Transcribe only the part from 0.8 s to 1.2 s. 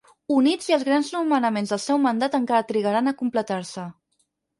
grans